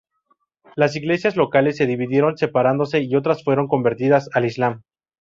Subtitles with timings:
[0.75, 4.81] Las Iglesias locales se dividieron separándose y otras fueron convertidas al islam.